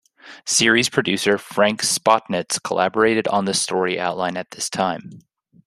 Series 0.47 0.89
producer 0.89 1.37
Frank 1.37 1.81
Spotnitz 1.83 2.57
collaborated 2.63 3.27
on 3.27 3.45
the 3.45 3.53
story 3.53 3.99
outline 3.99 4.35
at 4.35 4.49
this 4.49 4.67
time. 4.67 5.19